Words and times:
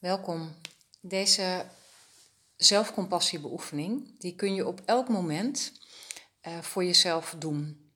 Welkom. 0.00 0.54
Deze 1.00 1.66
zelfcompassiebeoefening 2.56 4.18
die 4.18 4.34
kun 4.34 4.54
je 4.54 4.66
op 4.66 4.80
elk 4.84 5.08
moment 5.08 5.72
uh, 6.46 6.58
voor 6.58 6.84
jezelf 6.84 7.34
doen. 7.38 7.90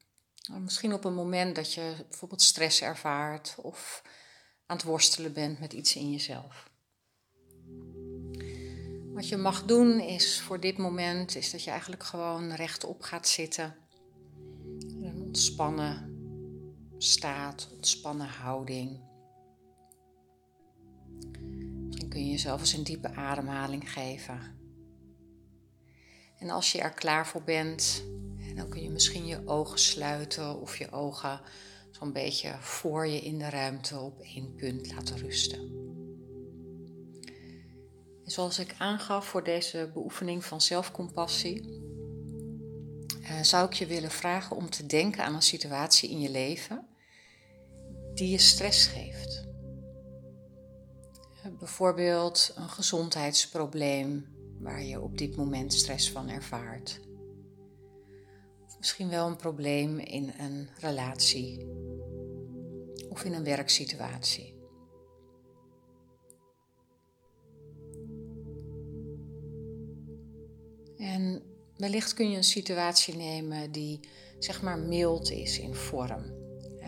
Nou, 0.49 0.61
misschien 0.61 0.93
op 0.93 1.05
een 1.05 1.15
moment 1.15 1.57
dat 1.57 1.73
je 1.75 1.95
bijvoorbeeld 2.09 2.43
stress 2.43 2.83
ervaart 2.83 3.55
of 3.63 4.03
aan 4.67 4.77
het 4.77 4.87
worstelen 4.87 5.33
bent 5.33 5.61
met 5.61 5.73
iets 5.73 5.97
in 5.97 6.11
jezelf. 6.11 6.71
Wat 9.13 9.29
je 9.29 9.37
mag 9.37 9.65
doen 9.65 10.01
is 10.01 10.41
voor 10.41 10.61
dit 10.61 10.79
moment 10.79 11.37
is 11.37 11.51
dat 11.51 11.65
je 11.65 11.71
eigenlijk 11.71 12.03
gewoon 12.03 12.53
rechtop 12.53 13.03
gaat 13.03 13.29
zitten. 13.29 13.77
In 14.79 15.05
een 15.05 15.23
ontspannen 15.23 16.17
staat, 16.99 17.69
ontspannen 17.73 18.29
houding. 18.29 19.13
Kun 22.15 22.25
je 22.25 22.31
jezelf 22.31 22.61
eens 22.61 22.73
een 22.73 22.85
diepe 22.85 23.15
ademhaling 23.15 23.93
geven. 23.93 24.41
En 26.39 26.51
als 26.51 26.73
je 26.73 26.81
er 26.81 26.93
klaar 26.93 27.27
voor 27.27 27.43
bent, 27.43 28.05
dan 28.55 28.69
kun 28.69 28.83
je 28.83 28.91
misschien 28.91 29.27
je 29.27 29.47
ogen 29.47 29.79
sluiten 29.79 30.61
of 30.61 30.77
je 30.77 30.91
ogen 30.91 31.41
zo'n 31.91 32.13
beetje 32.13 32.57
voor 32.61 33.07
je 33.07 33.21
in 33.21 33.39
de 33.39 33.51
ruimte 33.51 33.99
op 33.99 34.21
één 34.21 34.55
punt 34.55 34.93
laten 34.93 35.17
rusten. 35.17 35.59
En 38.25 38.31
zoals 38.31 38.59
ik 38.59 38.75
aangaf 38.79 39.27
voor 39.27 39.45
deze 39.45 39.91
beoefening 39.93 40.45
van 40.45 40.61
zelfcompassie, 40.61 41.83
eh, 43.23 43.43
zou 43.43 43.67
ik 43.67 43.73
je 43.73 43.87
willen 43.87 44.11
vragen 44.11 44.57
om 44.57 44.71
te 44.71 44.87
denken 44.87 45.25
aan 45.25 45.35
een 45.35 45.43
situatie 45.43 46.11
in 46.11 46.21
je 46.21 46.31
leven 46.31 46.87
die 48.15 48.29
je 48.29 48.39
stress 48.39 48.87
geeft. 48.87 49.54
Bijvoorbeeld 51.53 52.53
een 52.55 52.69
gezondheidsprobleem 52.69 54.27
waar 54.59 54.83
je 54.83 55.01
op 55.01 55.19
dit 55.19 55.37
moment 55.37 55.73
stress 55.73 56.11
van 56.11 56.29
ervaart. 56.29 57.01
Of 58.67 58.79
misschien 58.79 59.09
wel 59.09 59.27
een 59.27 59.37
probleem 59.37 59.99
in 59.99 60.33
een 60.39 60.69
relatie 60.79 61.67
of 63.09 63.25
in 63.25 63.33
een 63.33 63.45
werksituatie. 63.45 64.55
En 70.97 71.43
wellicht 71.77 72.15
kun 72.15 72.31
je 72.31 72.37
een 72.37 72.45
situatie 72.45 73.17
nemen 73.17 73.73
die 73.73 74.01
zeg 74.39 74.63
maar 74.63 74.79
mild 74.79 75.31
is 75.31 75.59
in 75.59 75.75
vorm. 75.75 76.43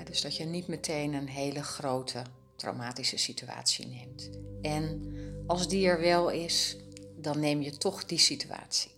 dus 0.05 0.21
dat 0.21 0.37
je 0.37 0.45
niet 0.45 0.67
meteen 0.67 1.13
een 1.13 1.29
hele 1.29 1.63
grote 1.63 2.23
traumatische 2.67 3.17
situatie 3.17 3.87
neemt. 3.87 4.31
En 4.63 5.13
als 5.47 5.69
die 5.69 5.87
er 5.87 6.01
wel 6.01 6.31
is, 6.31 6.77
dan 7.17 7.41
neem 7.41 7.61
je 7.61 7.77
toch 7.77 8.05
die 8.05 8.19
situatie. 8.19 8.91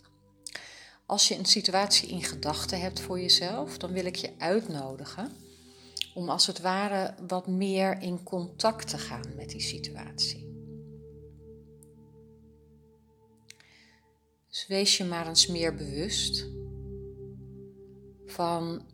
Als 1.05 1.27
je 1.27 1.37
een 1.37 1.45
situatie 1.45 2.09
in 2.09 2.23
gedachten 2.23 2.79
hebt 2.79 2.99
voor 2.99 3.19
jezelf, 3.19 3.77
dan 3.77 3.91
wil 3.91 4.05
ik 4.05 4.15
je 4.15 4.33
uitnodigen 4.37 5.31
om 6.13 6.29
als 6.29 6.47
het 6.47 6.59
ware 6.59 7.15
wat 7.27 7.47
meer 7.47 8.01
in 8.01 8.23
contact 8.23 8.87
te 8.89 8.97
gaan 8.97 9.35
met 9.35 9.49
die 9.49 9.61
situatie. 9.61 10.47
Dus 14.47 14.67
wees 14.67 14.97
je 14.97 15.03
maar 15.03 15.27
eens 15.27 15.47
meer 15.47 15.75
bewust 15.75 16.47
van 18.25 18.85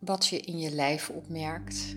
wat 0.00 0.26
je 0.26 0.40
in 0.40 0.58
je 0.58 0.70
lijf 0.70 1.10
opmerkt, 1.10 1.96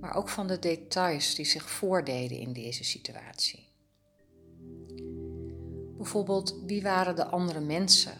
maar 0.00 0.14
ook 0.14 0.28
van 0.28 0.46
de 0.46 0.58
details 0.58 1.34
die 1.34 1.44
zich 1.44 1.70
voordeden 1.70 2.38
in 2.38 2.52
deze 2.52 2.84
situatie. 2.84 3.68
Bijvoorbeeld, 5.96 6.54
wie 6.66 6.82
waren 6.82 7.16
de 7.16 7.26
andere 7.26 7.60
mensen 7.60 8.12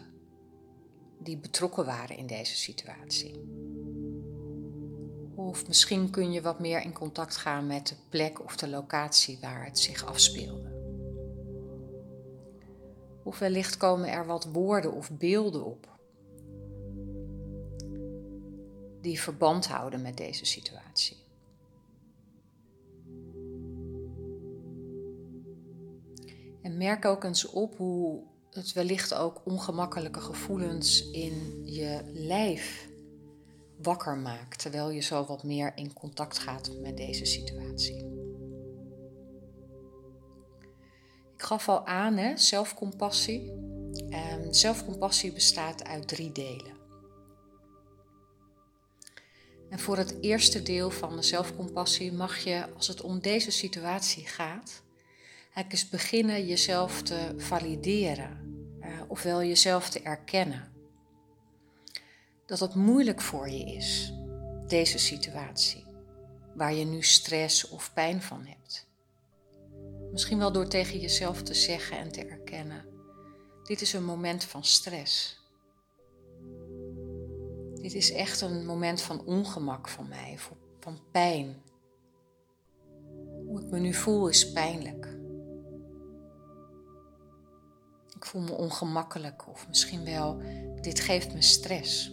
die 1.18 1.36
betrokken 1.36 1.84
waren 1.84 2.16
in 2.16 2.26
deze 2.26 2.56
situatie? 2.56 3.58
Of 5.34 5.66
misschien 5.66 6.10
kun 6.10 6.32
je 6.32 6.42
wat 6.42 6.60
meer 6.60 6.82
in 6.82 6.92
contact 6.92 7.36
gaan 7.36 7.66
met 7.66 7.86
de 7.86 7.94
plek 8.08 8.44
of 8.44 8.56
de 8.56 8.68
locatie 8.68 9.38
waar 9.40 9.64
het 9.64 9.78
zich 9.78 10.04
afspeelde. 10.04 10.78
Of 13.22 13.38
wellicht 13.38 13.76
komen 13.76 14.08
er 14.08 14.26
wat 14.26 14.44
woorden 14.44 14.92
of 14.92 15.10
beelden 15.10 15.64
op 15.64 15.88
die 19.00 19.20
verband 19.20 19.66
houden 19.66 20.02
met 20.02 20.16
deze 20.16 20.44
situatie. 20.44 21.16
Merk 26.80 27.04
ook 27.04 27.24
eens 27.24 27.46
op 27.46 27.76
hoe 27.76 28.22
het 28.50 28.72
wellicht 28.72 29.14
ook 29.14 29.40
ongemakkelijke 29.44 30.20
gevoelens 30.20 31.10
in 31.10 31.62
je 31.64 32.00
lijf 32.12 32.88
wakker 33.82 34.16
maakt, 34.16 34.58
terwijl 34.58 34.90
je 34.90 35.00
zo 35.00 35.24
wat 35.24 35.42
meer 35.42 35.72
in 35.74 35.92
contact 35.92 36.38
gaat 36.38 36.70
met 36.82 36.96
deze 36.96 37.24
situatie. 37.24 38.08
Ik 41.34 41.42
gaf 41.42 41.68
al 41.68 41.86
aan, 41.86 42.16
hè, 42.16 42.36
zelfcompassie. 42.36 43.52
En 44.08 44.54
zelfcompassie 44.54 45.32
bestaat 45.32 45.84
uit 45.84 46.08
drie 46.08 46.32
delen. 46.32 46.76
En 49.70 49.78
voor 49.78 49.96
het 49.96 50.16
eerste 50.20 50.62
deel 50.62 50.90
van 50.90 51.16
de 51.16 51.22
zelfcompassie 51.22 52.12
mag 52.12 52.38
je, 52.38 52.66
als 52.74 52.88
het 52.88 53.00
om 53.00 53.20
deze 53.20 53.50
situatie 53.50 54.26
gaat, 54.26 54.82
eigenlijk 55.54 55.72
eens 55.72 55.88
beginnen 55.88 56.46
jezelf 56.46 57.02
te 57.02 57.34
valideren, 57.36 58.38
uh, 58.80 59.00
ofwel 59.08 59.42
jezelf 59.42 59.90
te 59.90 60.00
erkennen. 60.00 60.72
Dat 62.46 62.60
het 62.60 62.74
moeilijk 62.74 63.20
voor 63.20 63.48
je 63.48 63.64
is, 63.64 64.12
deze 64.66 64.98
situatie, 64.98 65.84
waar 66.54 66.74
je 66.74 66.84
nu 66.84 67.02
stress 67.02 67.68
of 67.68 67.92
pijn 67.92 68.22
van 68.22 68.46
hebt. 68.46 68.88
Misschien 70.12 70.38
wel 70.38 70.52
door 70.52 70.68
tegen 70.68 71.00
jezelf 71.00 71.42
te 71.42 71.54
zeggen 71.54 71.98
en 71.98 72.12
te 72.12 72.24
erkennen: 72.24 72.84
dit 73.64 73.80
is 73.80 73.92
een 73.92 74.04
moment 74.04 74.44
van 74.44 74.64
stress. 74.64 75.38
Dit 77.74 77.94
is 77.94 78.12
echt 78.12 78.40
een 78.40 78.66
moment 78.66 79.02
van 79.02 79.24
ongemak 79.24 79.88
van 79.88 80.08
mij, 80.08 80.38
van 80.80 80.98
pijn. 81.10 81.62
Hoe 83.46 83.60
ik 83.60 83.70
me 83.70 83.78
nu 83.78 83.94
voel 83.94 84.28
is 84.28 84.52
pijnlijk. 84.52 85.09
Ik 88.20 88.26
voel 88.26 88.42
me 88.42 88.52
ongemakkelijk 88.52 89.48
of 89.48 89.68
misschien 89.68 90.04
wel, 90.04 90.42
dit 90.80 91.00
geeft 91.00 91.34
me 91.34 91.42
stress. 91.42 92.12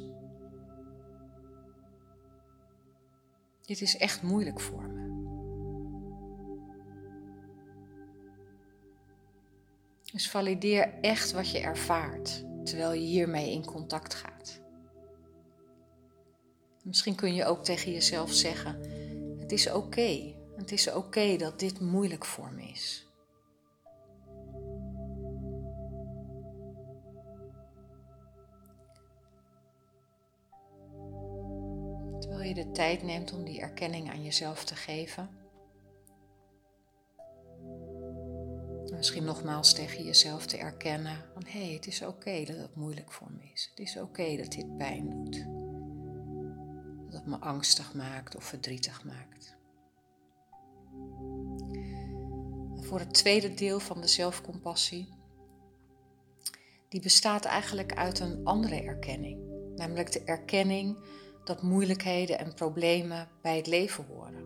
Dit 3.62 3.82
is 3.82 3.98
echt 3.98 4.22
moeilijk 4.22 4.60
voor 4.60 4.84
me. 4.84 5.06
Dus 10.12 10.30
valideer 10.30 10.94
echt 11.02 11.32
wat 11.32 11.52
je 11.52 11.60
ervaart 11.60 12.46
terwijl 12.64 12.94
je 12.94 13.06
hiermee 13.08 13.52
in 13.52 13.66
contact 13.66 14.14
gaat. 14.14 14.62
Misschien 16.84 17.16
kun 17.16 17.34
je 17.34 17.46
ook 17.46 17.64
tegen 17.64 17.92
jezelf 17.92 18.34
zeggen: 18.34 18.80
Het 19.40 19.52
is 19.52 19.72
oké. 19.72 20.36
Het 20.56 20.72
is 20.72 20.92
oké 20.92 21.38
dat 21.38 21.60
dit 21.60 21.80
moeilijk 21.80 22.26
voor 22.26 22.52
me 22.54 22.64
is. 22.64 23.07
Je 32.48 32.54
de 32.54 32.72
tijd 32.72 33.04
neemt 33.04 33.34
om 33.34 33.44
die 33.44 33.62
erkenning 33.62 34.10
aan 34.10 34.24
jezelf 34.24 34.64
te 34.64 34.76
geven. 34.76 35.30
Misschien 38.92 39.24
nogmaals 39.24 39.74
tegen 39.74 40.04
jezelf 40.04 40.46
te 40.46 40.58
erkennen 40.58 41.26
van 41.34 41.44
hé, 41.46 41.66
hey, 41.66 41.74
het 41.74 41.88
is 41.88 42.02
oké 42.02 42.44
dat 42.46 42.58
het 42.58 42.76
moeilijk 42.76 43.12
voor 43.12 43.32
me 43.32 43.52
is. 43.54 43.68
Het 43.70 43.80
is 43.80 43.98
oké 43.98 44.38
dat 44.38 44.52
dit 44.52 44.78
pijn 44.78 45.10
doet. 45.10 45.46
Dat 47.06 47.14
het 47.14 47.26
me 47.26 47.38
angstig 47.38 47.94
maakt 47.94 48.36
of 48.36 48.44
verdrietig 48.44 49.04
maakt. 49.04 49.58
voor 52.88 53.00
het 53.00 53.14
tweede 53.14 53.54
deel 53.54 53.80
van 53.80 54.02
de 54.02 54.08
zelfcompassie, 54.08 55.10
die 56.90 57.02
bestaat 57.02 57.46
eigenlijk 57.46 57.94
uit 57.94 58.20
een 58.20 58.44
andere 58.44 58.82
erkenning. 58.82 59.40
Namelijk 59.76 60.12
de 60.12 60.24
erkenning 60.24 60.98
dat 61.48 61.62
moeilijkheden 61.62 62.40
en 62.40 62.54
problemen 62.54 63.30
bij 63.42 63.56
het 63.56 63.68
leven 63.68 64.06
horen. 64.06 64.46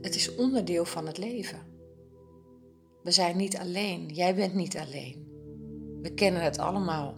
Het 0.00 0.14
is 0.14 0.34
onderdeel 0.34 0.84
van 0.84 1.06
het 1.06 1.18
leven. 1.18 1.58
We 3.02 3.10
zijn 3.10 3.36
niet 3.36 3.56
alleen, 3.56 4.08
jij 4.08 4.34
bent 4.34 4.54
niet 4.54 4.76
alleen. 4.76 5.30
We 6.02 6.14
kennen 6.14 6.42
het 6.42 6.58
allemaal. 6.58 7.14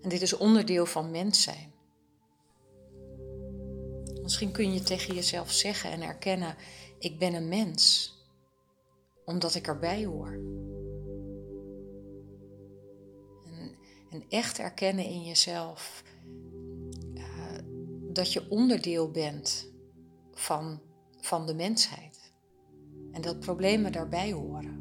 En 0.00 0.08
dit 0.08 0.22
is 0.22 0.36
onderdeel 0.36 0.86
van 0.86 1.10
mens 1.10 1.42
zijn. 1.42 1.72
Misschien 4.22 4.52
kun 4.52 4.72
je 4.72 4.82
tegen 4.82 5.14
jezelf 5.14 5.50
zeggen 5.50 5.90
en 5.90 6.02
erkennen: 6.02 6.56
ik 6.98 7.18
ben 7.18 7.34
een 7.34 7.48
mens, 7.48 8.12
omdat 9.24 9.54
ik 9.54 9.66
erbij 9.66 10.04
hoor. 10.04 10.32
En, 13.44 13.76
en 14.10 14.24
echt 14.28 14.58
erkennen 14.58 15.04
in 15.04 15.24
jezelf 15.24 16.02
dat 18.12 18.32
je 18.32 18.50
onderdeel 18.50 19.10
bent 19.10 19.72
van, 20.32 20.80
van 21.20 21.46
de 21.46 21.54
mensheid. 21.54 22.32
En 23.12 23.20
dat 23.20 23.40
problemen 23.40 23.92
daarbij 23.92 24.32
horen. 24.32 24.78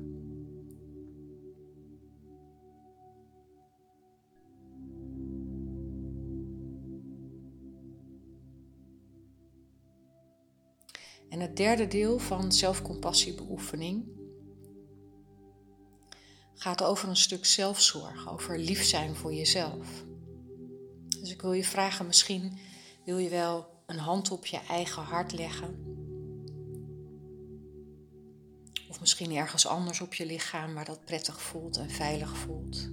En 11.30 11.40
het 11.40 11.58
derde 11.58 11.88
deel 11.88 12.20
van 12.20 12.52
zelfcompassiebeoefening 12.52 14.06
gaat 16.54 16.84
over 16.84 17.10
een 17.10 17.16
stuk 17.16 17.46
zelfzorg, 17.46 18.30
over 18.30 18.60
lief 18.60 18.84
zijn 18.84 19.16
voor 19.16 19.34
jezelf. 19.34 20.04
Dus 21.20 21.32
ik 21.32 21.42
wil 21.42 21.54
je 21.54 21.64
vragen, 21.64 22.06
misschien 22.06 22.58
wil 23.08 23.18
je 23.18 23.30
wel 23.30 23.68
een 23.86 24.00
hand 24.00 24.32
op 24.32 24.46
je 24.46 24.60
eigen 24.70 25.04
hart 25.04 25.32
leggen. 25.32 25.96
Of 28.90 29.00
misschien 29.00 29.36
ergens 29.36 29.68
anders 29.68 30.02
op 30.02 30.14
je 30.14 30.26
lichaam 30.26 30.74
waar 30.74 30.86
dat 30.86 31.06
prettig 31.06 31.42
voelt 31.42 31.78
en 31.78 31.90
veilig 31.90 32.38
voelt. 32.38 32.90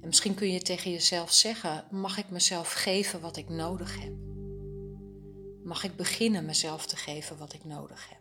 En 0.00 0.06
misschien 0.06 0.34
kun 0.34 0.52
je 0.52 0.62
tegen 0.62 0.90
jezelf 0.90 1.32
zeggen: 1.32 1.84
mag 1.90 2.18
ik 2.18 2.30
mezelf 2.30 2.72
geven 2.72 3.20
wat 3.20 3.36
ik 3.36 3.48
nodig 3.48 4.00
heb? 4.00 4.12
mag 5.64 5.84
ik 5.84 5.96
beginnen 5.96 6.44
mezelf 6.44 6.86
te 6.86 6.96
geven 6.96 7.38
wat 7.38 7.52
ik 7.52 7.64
nodig 7.64 8.08
heb. 8.08 8.20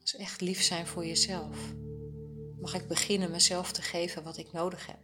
Dus 0.00 0.16
echt 0.16 0.40
lief 0.40 0.62
zijn 0.62 0.86
voor 0.86 1.06
jezelf. 1.06 1.58
Mag 2.60 2.74
ik 2.74 2.88
beginnen 2.88 3.30
mezelf 3.30 3.72
te 3.72 3.82
geven 3.82 4.22
wat 4.22 4.36
ik 4.36 4.52
nodig 4.52 4.86
heb. 4.86 4.98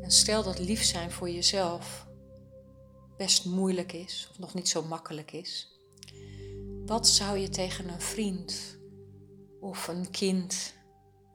En 0.00 0.10
stel 0.10 0.42
dat 0.42 0.58
lief 0.58 0.82
zijn 0.82 1.10
voor 1.10 1.30
jezelf 1.30 2.06
best 3.16 3.44
moeilijk 3.44 3.92
is 3.92 4.28
of 4.30 4.38
nog 4.38 4.54
niet 4.54 4.68
zo 4.68 4.82
makkelijk 4.82 5.32
is. 5.32 5.80
Wat 6.86 7.08
zou 7.08 7.38
je 7.38 7.48
tegen 7.48 7.88
een 7.88 8.00
vriend 8.00 8.78
of 9.60 9.88
een 9.88 10.10
kind 10.10 10.74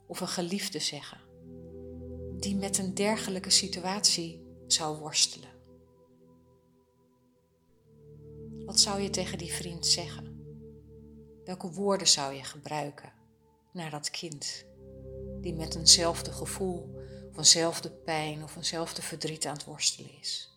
of 0.08 0.20
een 0.20 0.28
geliefde 0.28 0.80
zeggen, 0.80 1.18
die 2.40 2.56
met 2.56 2.78
een 2.78 2.94
dergelijke 2.94 3.50
situatie 3.50 4.46
zou 4.68 4.98
worstelen? 4.98 5.50
Wat 8.66 8.80
zou 8.80 9.02
je 9.02 9.10
tegen 9.10 9.38
die 9.38 9.54
vriend 9.54 9.86
zeggen? 9.86 10.36
Welke 11.46 11.72
woorden 11.72 12.08
zou 12.08 12.34
je 12.34 12.44
gebruiken 12.44 13.17
naar 13.72 13.90
dat 13.92 14.10
kind 14.10 14.66
die 15.42 15.54
met 15.54 15.76
eenzelfde 15.76 16.32
gevoel 16.32 16.96
of 17.30 17.38
eenzelfde 17.38 17.90
pijn 17.90 18.44
of 18.44 18.56
eenzelfde 18.56 19.02
verdriet 19.02 19.46
aan 19.46 19.54
het 19.54 19.66
worstelen 19.66 20.12
is? 20.20 20.52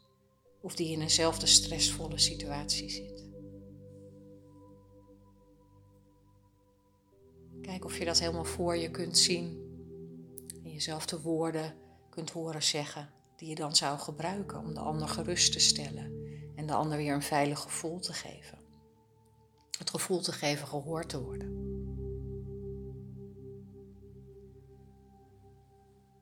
Of 0.60 0.74
die 0.74 0.92
in 0.92 1.00
eenzelfde 1.00 1.46
stressvolle 1.46 2.18
situatie 2.18 2.90
zit? 2.90 3.28
Kijk 7.62 7.84
of 7.84 7.98
je 7.98 8.04
dat 8.04 8.18
helemaal 8.18 8.44
voor 8.44 8.76
je 8.76 8.90
kunt 8.90 9.18
zien. 9.18 9.68
En 10.64 10.72
jezelf 10.72 11.06
de 11.06 11.20
woorden 11.20 11.74
kunt 12.10 12.30
horen 12.30 12.62
zeggen 12.62 13.10
die 13.36 13.48
je 13.48 13.54
dan 13.54 13.76
zou 13.76 13.98
gebruiken 13.98 14.58
om 14.58 14.74
de 14.74 14.80
ander 14.80 15.08
gerust 15.08 15.52
te 15.52 15.58
stellen 15.58 16.12
en 16.56 16.66
de 16.66 16.72
ander 16.72 16.98
weer 16.98 17.14
een 17.14 17.22
veilig 17.22 17.60
gevoel 17.60 17.98
te 17.98 18.12
geven. 18.12 18.58
Het 19.78 19.90
gevoel 19.90 20.20
te 20.20 20.32
geven 20.32 20.66
gehoord 20.66 21.08
te 21.08 21.22
worden. 21.22 21.69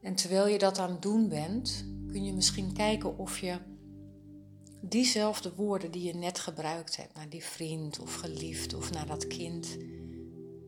En 0.09 0.15
terwijl 0.15 0.47
je 0.47 0.59
dat 0.59 0.79
aan 0.79 0.91
het 0.91 1.03
doen 1.03 1.29
bent, 1.29 1.85
kun 2.07 2.25
je 2.25 2.33
misschien 2.33 2.73
kijken 2.73 3.19
of 3.19 3.39
je 3.39 3.59
diezelfde 4.81 5.55
woorden 5.55 5.91
die 5.91 6.03
je 6.03 6.15
net 6.15 6.39
gebruikt 6.39 6.97
hebt 6.97 7.15
naar 7.15 7.29
die 7.29 7.45
vriend 7.45 7.99
of 7.99 8.15
geliefd 8.15 8.75
of 8.75 8.93
naar 8.93 9.07
dat 9.07 9.27
kind, 9.27 9.77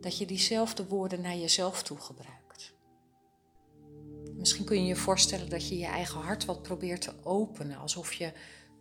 dat 0.01 0.19
je 0.19 0.27
diezelfde 0.27 0.87
woorden 0.87 1.21
naar 1.21 1.37
jezelf 1.37 1.83
toe 1.83 1.99
gebruikt. 1.99 2.73
Misschien 4.37 4.65
kun 4.65 4.81
je 4.81 4.87
je 4.87 4.97
voorstellen 4.97 5.49
dat 5.49 5.69
je 5.69 5.79
je 5.79 5.87
eigen 5.87 6.21
hart 6.21 6.45
wat 6.45 6.63
probeert 6.63 7.01
te 7.01 7.13
openen, 7.23 7.77
alsof 7.77 8.13
je 8.13 8.33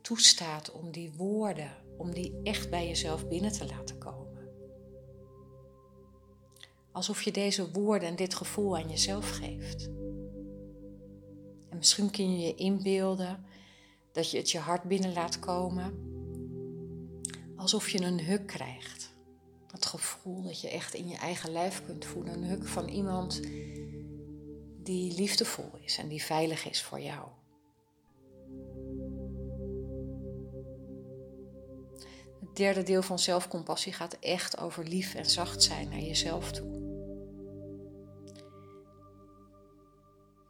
toestaat 0.02 0.72
om 0.72 0.92
die 0.92 1.12
woorden, 1.18 1.72
om 1.98 2.14
die 2.14 2.40
echt 2.44 2.70
bij 2.70 2.88
jezelf 2.88 3.28
binnen 3.28 3.52
te 3.52 3.66
laten 3.66 3.98
komen. 3.98 4.48
Alsof 6.92 7.22
je 7.22 7.32
deze 7.32 7.72
woorden 7.72 8.08
en 8.08 8.16
dit 8.16 8.36
gevoel 8.36 8.78
aan 8.78 8.90
jezelf 8.90 9.30
geeft. 9.30 9.90
En 11.80 11.86
misschien 11.86 12.12
kun 12.12 12.40
je 12.40 12.46
je 12.48 12.56
inbeelden 12.56 13.46
dat 14.12 14.32
je 14.32 14.38
het 14.38 14.52
je 14.52 14.58
hart 14.58 14.84
binnen 14.84 15.14
laat 15.14 15.40
komen, 15.40 15.94
alsof 17.56 17.90
je 17.90 18.02
een 18.02 18.20
huk 18.20 18.48
krijgt 18.48 19.14
dat 19.68 19.86
gevoel 19.86 20.42
dat 20.42 20.62
je 20.62 20.70
echt 20.70 20.94
in 20.94 21.08
je 21.08 21.16
eigen 21.16 21.52
lijf 21.52 21.86
kunt 21.86 22.06
voelen. 22.06 22.34
Een 22.34 22.50
huk 22.50 22.68
van 22.68 22.88
iemand 22.88 23.42
die 24.84 25.14
liefdevol 25.14 25.72
is 25.82 25.98
en 25.98 26.08
die 26.08 26.24
veilig 26.24 26.70
is 26.70 26.82
voor 26.82 27.00
jou. 27.00 27.28
Het 32.40 32.56
derde 32.56 32.84
deel 32.84 33.02
van 33.02 33.20
zelfcompassie 33.20 33.94
gaat 33.94 34.18
echt 34.20 34.58
over 34.58 34.88
lief 34.88 35.16
en 35.16 35.30
zacht 35.30 35.64
zijn 35.64 35.90
naar 35.90 36.00
jezelf 36.00 36.52
toe. 36.52 36.89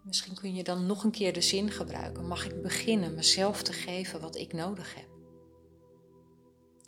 Misschien 0.09 0.35
kun 0.35 0.55
je 0.55 0.63
dan 0.63 0.85
nog 0.85 1.03
een 1.03 1.11
keer 1.11 1.33
de 1.33 1.41
zin 1.41 1.71
gebruiken. 1.71 2.27
Mag 2.27 2.45
ik 2.45 2.61
beginnen 2.61 3.15
mezelf 3.15 3.63
te 3.63 3.73
geven 3.73 4.21
wat 4.21 4.35
ik 4.35 4.53
nodig 4.53 4.95
heb? 4.95 5.09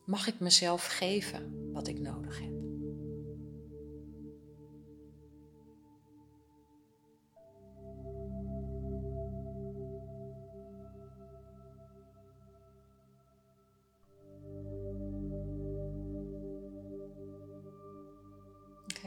mag 0.05 0.27
ik 0.27 0.39
mezelf 0.39 0.85
geven 0.85 1.71
wat 1.73 1.87
ik 1.87 1.99
nodig 1.99 2.39
heb. 2.39 2.60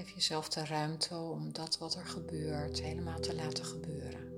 Geef 0.04 0.14
jezelf 0.14 0.48
de 0.48 0.64
ruimte 0.64 1.16
om 1.16 1.52
dat 1.52 1.78
wat 1.78 1.94
er 1.94 2.06
gebeurt 2.06 2.82
helemaal 2.82 3.20
te 3.20 3.34
laten 3.34 3.64
gebeuren. 3.64 4.32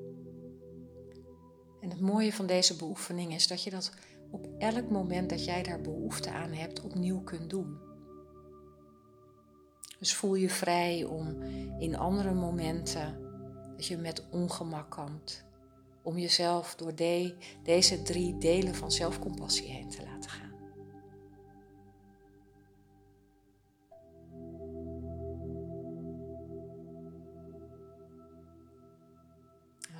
En 1.80 1.90
het 1.90 2.00
mooie 2.00 2.32
van 2.32 2.46
deze 2.46 2.76
beoefening 2.76 3.34
is 3.34 3.46
dat 3.46 3.62
je 3.62 3.70
dat 3.70 3.92
op 4.30 4.48
elk 4.58 4.90
moment 4.90 5.30
dat 5.30 5.44
jij 5.44 5.62
daar 5.62 5.80
behoefte 5.80 6.30
aan 6.30 6.52
hebt 6.52 6.82
opnieuw 6.82 7.20
kunt 7.20 7.50
doen. 7.50 7.78
Dus 9.98 10.14
voel 10.14 10.34
je 10.34 10.50
vrij 10.50 11.04
om 11.04 11.42
in 11.78 11.96
andere 11.96 12.34
momenten 12.34 13.18
dat 13.76 13.86
je 13.86 13.96
met 13.96 14.28
ongemak 14.30 14.90
kampt, 14.90 15.44
om 16.02 16.18
jezelf 16.18 16.74
door 16.74 16.94
de, 16.94 17.34
deze 17.62 18.02
drie 18.02 18.38
delen 18.38 18.74
van 18.74 18.92
zelfcompassie 18.92 19.68
heen 19.68 19.90
te 19.90 20.02
laten 20.02 20.30
gaan. 20.30 20.45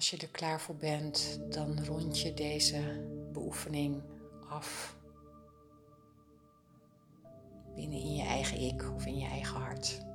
Als 0.06 0.20
je 0.20 0.26
er 0.26 0.32
klaar 0.32 0.60
voor 0.60 0.75
bent, 0.75 1.40
dan 1.48 1.84
rond 1.84 2.20
je 2.20 2.34
deze 2.34 3.06
beoefening 3.32 4.02
af. 4.48 4.96
Binnen 7.75 7.98
in 7.98 8.14
je 8.14 8.22
eigen 8.22 8.60
ik 8.60 8.92
of 8.94 9.06
in 9.06 9.18
je 9.18 9.26
eigen 9.26 9.60
hart. 9.60 10.06